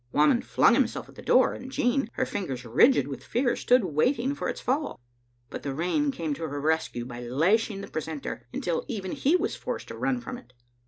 Whamond 0.11 0.47
flung 0.47 0.73
himself 0.73 1.07
at 1.09 1.13
the 1.13 1.21
door, 1.21 1.53
and 1.53 1.71
Jean, 1.71 2.09
her 2.13 2.25
fingers 2.25 2.65
rigid 2.65 3.07
with 3.07 3.23
fear, 3.23 3.55
stood 3.55 3.83
waiting 3.83 4.33
for 4.33 4.49
its 4.49 4.59
fall. 4.59 4.99
But 5.51 5.61
the 5.61 5.75
rain 5.75 6.09
came 6.09 6.33
to 6.33 6.47
her 6.47 6.59
rescue 6.59 7.05
by 7.05 7.21
lashing 7.21 7.81
the 7.81 7.87
precentor 7.87 8.47
until 8.51 8.83
even 8.87 9.11
he 9.11 9.35
was 9.35 9.55
forced 9.55 9.89
to 9.89 9.95
run 9.99 10.19
from 10.19 10.39
it. 10.39 10.53